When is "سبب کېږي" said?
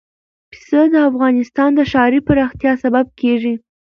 2.83-3.53